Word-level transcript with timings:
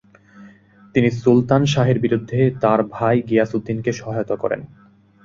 তিনি 0.95 1.09
সুলতান 1.11 1.61
শাহের 1.65 1.97
বিরুদ্ধে 1.99 2.39
তার 2.61 2.79
ভাই 2.91 3.15
গিয়াসউদ্দিনকে 3.29 3.91
সহায়তা 3.91 4.35
করেন। 4.35 4.61